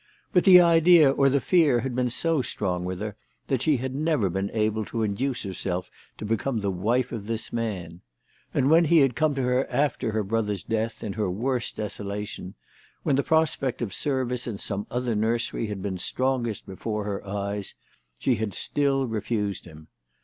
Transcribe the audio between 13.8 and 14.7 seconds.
service in